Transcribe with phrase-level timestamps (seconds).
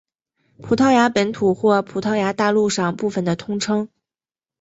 [0.63, 3.87] 葡萄牙本土或葡萄牙大陆上部分的通称。